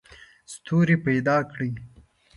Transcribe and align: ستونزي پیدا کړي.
ستونزي 0.53 0.95
پیدا 1.05 1.35
کړي. 1.51 1.69